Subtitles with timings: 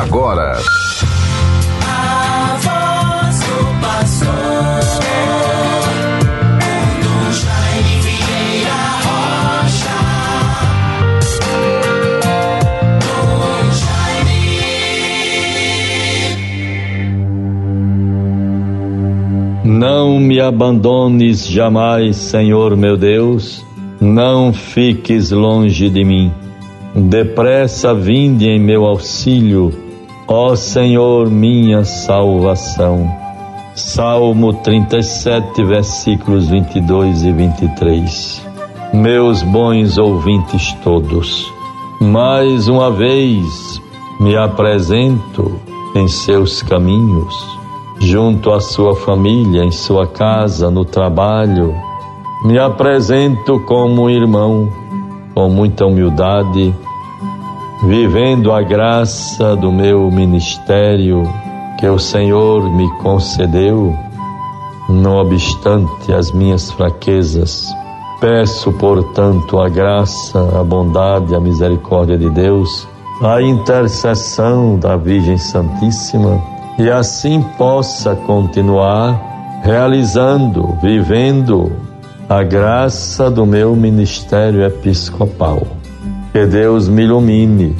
[0.00, 0.58] agora.
[1.86, 4.84] A voz do pastor,
[19.64, 23.64] Não me abandones jamais, Senhor meu Deus,
[24.00, 26.32] não fiques longe de mim.
[26.94, 29.83] Depressa vinde em meu auxílio,
[30.28, 33.10] ó Senhor, minha salvação.
[33.74, 38.46] Salmo 37, versículos 22 e 23.
[38.92, 41.52] Meus bons ouvintes todos,
[42.00, 43.82] mais uma vez
[44.20, 45.60] me apresento
[45.96, 47.54] em seus caminhos
[47.98, 51.74] junto à sua família, em sua casa, no trabalho.
[52.44, 54.68] Me apresento como irmão,
[55.34, 56.74] com muita humildade,
[57.82, 61.22] vivendo a graça do meu ministério
[61.78, 63.94] que o Senhor me concedeu,
[64.88, 67.68] não obstante as minhas fraquezas.
[68.20, 72.86] Peço, portanto, a graça, a bondade, a misericórdia de Deus,
[73.22, 76.40] a intercessão da Virgem Santíssima
[76.78, 81.72] e assim possa continuar realizando, vivendo
[82.28, 85.62] a graça do meu ministério episcopal.
[86.34, 87.76] Que Deus me ilumine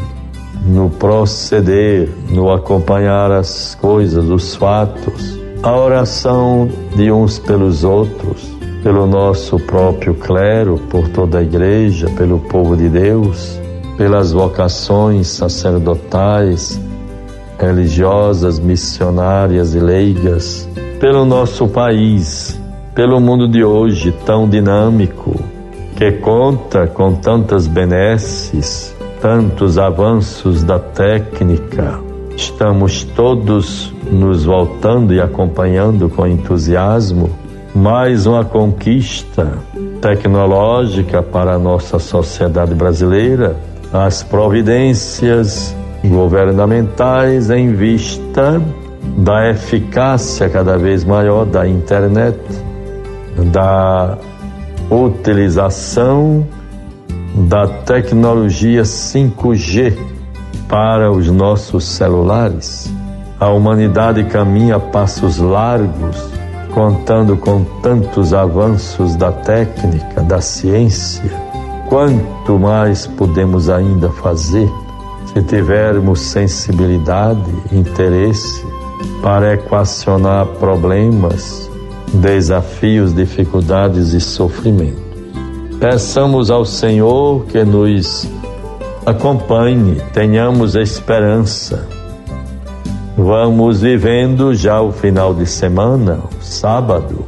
[0.65, 9.09] no proceder, no acompanhar as coisas, os fatos, a oração de uns pelos outros, pelo
[9.09, 13.61] nosso próprio clero, por toda a igreja, pelo povo de Deus,
[13.99, 16.81] pelas vocações sacerdotais,
[17.59, 20.69] religiosas, missionárias e leigas,
[21.01, 22.57] pelo nosso país,
[22.95, 25.43] pelo mundo de hoje tão dinâmico,
[25.97, 32.01] que conta com tantas benesses, tantos avanços da técnica.
[32.37, 37.31] Estamos todos nos voltando e acompanhando com entusiasmo
[37.75, 39.53] mais uma conquista
[40.01, 43.57] tecnológica para a nossa sociedade brasileira,
[43.93, 48.61] as providências governamentais em vista
[49.17, 52.39] da eficácia cada vez maior da internet,
[53.53, 54.19] da
[54.91, 56.47] utilização
[57.49, 59.97] da tecnologia 5G
[60.69, 62.93] para os nossos celulares.
[63.41, 66.17] A humanidade caminha passos largos,
[66.73, 71.31] contando com tantos avanços da técnica, da ciência.
[71.89, 74.69] Quanto mais podemos ainda fazer?
[75.35, 78.65] se tivermos sensibilidade, interesse
[79.21, 81.69] para equacionar problemas,
[82.15, 85.03] desafios, dificuldades e sofrimentos.
[85.79, 88.29] Peçamos ao Senhor que nos
[89.05, 91.87] acompanhe, tenhamos esperança.
[93.17, 97.25] Vamos vivendo já o final de semana, sábado.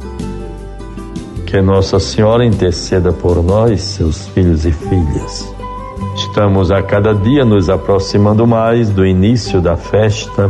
[1.45, 5.47] Que Nossa Senhora interceda por nós, seus filhos e filhas.
[6.15, 10.49] Estamos a cada dia nos aproximando mais do início da festa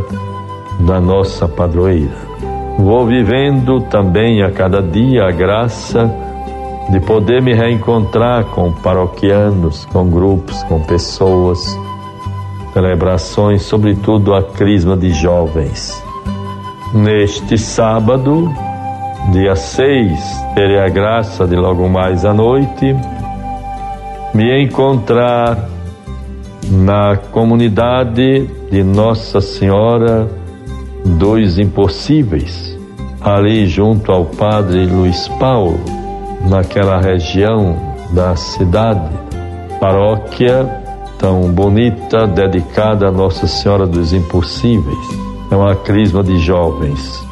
[0.79, 2.26] da nossa padroeira.
[2.77, 6.09] Vou vivendo também a cada dia a graça
[6.89, 11.59] de poder me reencontrar com paroquianos, com grupos, com pessoas,
[12.73, 16.01] celebrações, sobretudo a crisma de jovens.
[16.93, 18.49] Neste sábado,
[19.31, 22.95] dia 6, terei a graça de logo mais à noite
[24.33, 25.67] me encontrar
[26.69, 30.29] na comunidade de Nossa Senhora
[31.05, 32.77] dos Impossíveis,
[33.21, 35.79] ali junto ao Padre Luiz Paulo,
[36.49, 37.75] naquela região
[38.13, 39.09] da cidade,
[39.79, 40.85] paróquia
[41.17, 44.97] tão bonita, dedicada a Nossa Senhora dos Impossíveis.
[45.51, 47.25] É uma crisma de jovens.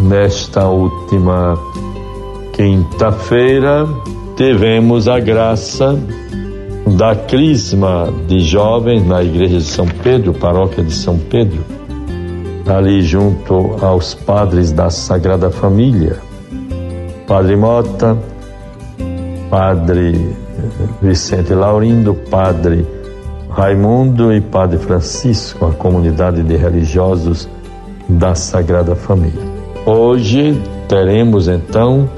[0.00, 1.56] Nesta última
[2.52, 3.86] quinta-feira,
[4.36, 5.98] tivemos a graça
[6.96, 11.64] da Crisma de Jovens na Igreja de São Pedro, paróquia de São Pedro,
[12.66, 16.16] ali junto aos padres da Sagrada Família,
[17.26, 18.16] Padre Mota,
[19.50, 20.36] Padre
[21.00, 22.86] Vicente Laurindo, Padre
[23.50, 27.48] Raimundo e Padre Francisco, a comunidade de religiosos
[28.08, 29.42] da Sagrada Família.
[29.84, 32.08] Hoje teremos então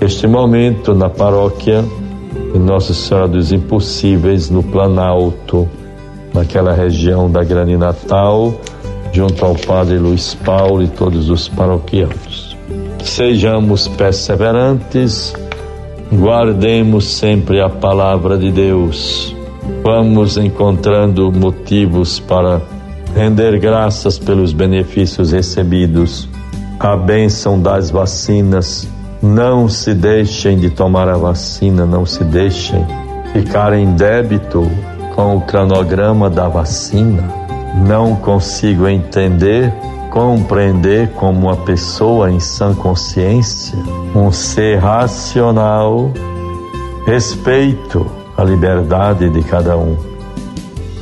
[0.00, 1.84] este momento na paróquia
[2.52, 5.68] de Nossa Senhora dos Impossíveis, no Planalto,
[6.34, 8.52] naquela região da Grande Natal,
[9.18, 12.56] junto ao Padre Luiz Paulo e todos os paroquianos.
[13.02, 15.34] Sejamos perseverantes,
[16.12, 19.34] guardemos sempre a palavra de Deus,
[19.82, 22.62] vamos encontrando motivos para
[23.12, 26.28] render graças pelos benefícios recebidos,
[26.78, 28.86] a bênção das vacinas.
[29.20, 32.86] Não se deixem de tomar a vacina, não se deixem
[33.32, 34.70] ficar em débito
[35.16, 37.37] com o cronograma da vacina.
[37.74, 39.72] Não consigo entender,
[40.10, 43.78] compreender como uma pessoa em sã consciência,
[44.14, 46.10] um ser racional,
[47.06, 48.06] respeito
[48.36, 49.96] a liberdade de cada um.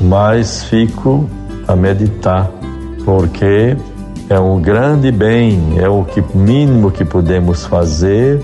[0.00, 1.28] Mas fico
[1.66, 2.50] a meditar,
[3.04, 3.76] porque
[4.28, 8.42] é um grande bem, é o que mínimo que podemos fazer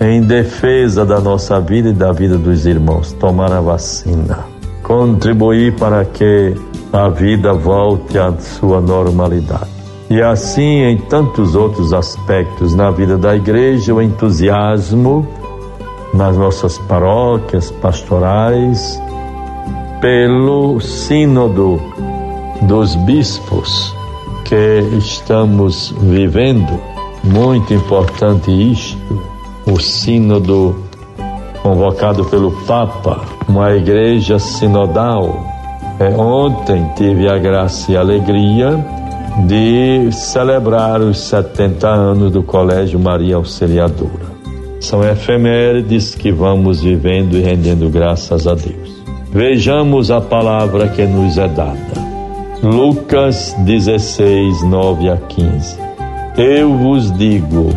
[0.00, 4.40] em defesa da nossa vida e da vida dos irmãos, tomar a vacina,
[4.82, 6.54] contribuir para que
[6.92, 9.70] a vida volte à sua normalidade.
[10.08, 15.26] E assim em tantos outros aspectos na vida da igreja, o entusiasmo
[16.12, 19.00] nas nossas paróquias pastorais,
[20.00, 21.80] pelo Sínodo
[22.62, 23.94] dos Bispos
[24.44, 26.80] que estamos vivendo.
[27.22, 29.22] Muito importante isto,
[29.66, 30.74] o Sínodo
[31.62, 35.59] convocado pelo Papa, uma igreja sinodal.
[36.00, 38.82] É, ontem tive a graça e a alegria
[39.46, 44.30] de celebrar os 70 anos do Colégio Maria Auxiliadora.
[44.80, 49.04] São efemérides que vamos vivendo e rendendo graças a Deus.
[49.30, 52.10] Vejamos a palavra que nos é dada.
[52.62, 55.78] Lucas 16, 9 a 15.
[56.38, 57.68] Eu vos digo: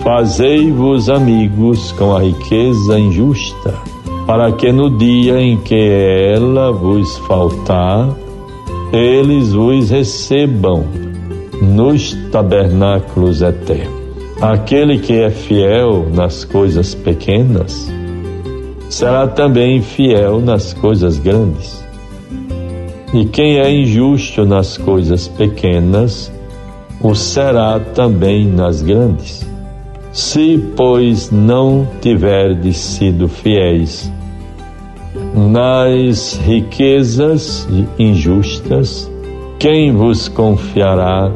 [0.00, 3.74] fazei-vos amigos com a riqueza injusta,
[4.26, 5.74] para que no dia em que
[6.34, 8.08] ela vos faltar,
[8.92, 10.84] eles vos recebam
[11.60, 14.02] nos tabernáculos eternos.
[14.40, 17.90] Aquele que é fiel nas coisas pequenas
[18.88, 21.82] será também fiel nas coisas grandes.
[23.14, 26.32] E quem é injusto nas coisas pequenas,
[27.00, 29.46] o será também nas grandes.
[30.12, 34.12] Se, pois, não tiverdes sido fiéis
[35.34, 37.66] nas riquezas
[37.98, 39.10] injustas,
[39.58, 41.32] quem vos confiará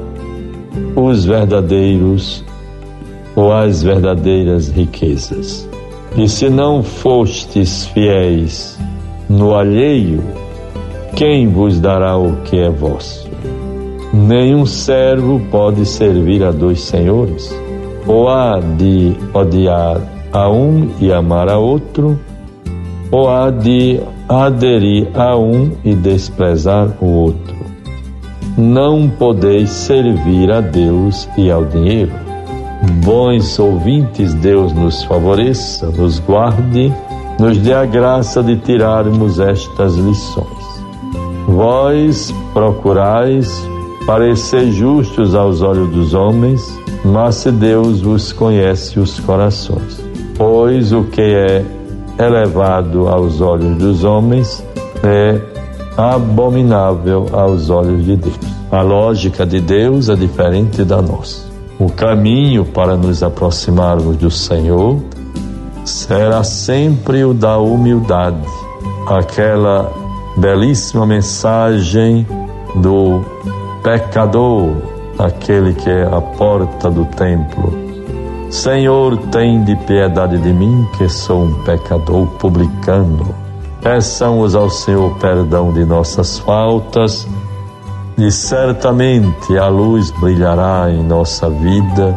[0.94, 2.44] os verdadeiros
[3.34, 5.66] ou as verdadeiras riquezas.
[6.16, 8.78] E se não fostes fiéis
[9.28, 10.22] no alheio,
[11.14, 13.26] quem vos dará o que é vosso?
[14.12, 17.54] Nenhum servo pode servir a dois senhores,
[18.06, 20.00] ou há de odiar
[20.32, 22.18] a um e amar a outro,
[23.10, 27.56] ou há de aderir a um e desprezar o outro.
[28.56, 32.12] Não podeis servir a Deus e ao dinheiro.
[33.04, 36.92] Bons ouvintes, Deus nos favoreça, nos guarde,
[37.38, 40.66] nos dê a graça de tirarmos estas lições.
[41.46, 43.50] Vós procurais
[44.06, 46.62] parecer justos aos olhos dos homens,
[47.06, 50.04] mas se Deus vos conhece os corações.
[50.36, 51.64] Pois o que é
[52.18, 54.64] elevado aos olhos dos homens
[55.02, 55.40] é
[55.96, 58.38] abominável aos olhos de Deus.
[58.70, 61.46] A lógica de Deus é diferente da nossa.
[61.78, 65.00] O caminho para nos aproximarmos do Senhor
[65.84, 68.46] será sempre o da humildade,
[69.06, 69.92] aquela
[70.36, 72.26] belíssima mensagem
[72.74, 73.22] do
[73.82, 77.72] pecador, aquele que é a porta do templo.
[78.50, 83.34] Senhor, tem de piedade de mim, que sou um pecador publicano.
[83.82, 87.26] Peçamos ao Senhor perdão de nossas faltas
[88.18, 92.16] e certamente a luz brilhará em nossa vida,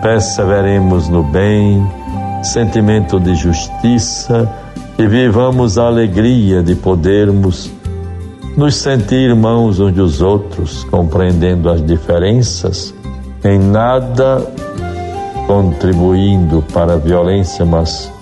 [0.00, 1.86] perseveremos no bem,
[2.42, 4.50] sentimento de justiça
[4.98, 7.70] e vivamos a alegria de podermos
[8.58, 12.92] nos sentir irmãos uns dos outros, compreendendo as diferenças,
[13.44, 14.44] em nada
[15.46, 18.12] contribuindo para a violência, mas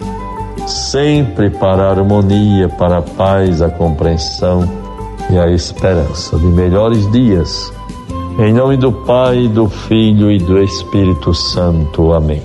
[0.66, 4.70] sempre para a harmonia, para a paz, a compreensão
[5.30, 7.72] e a esperança de melhores dias.
[8.38, 12.12] Em nome do Pai, do Filho e do Espírito Santo.
[12.12, 12.42] Amém.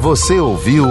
[0.00, 0.86] Você ouviu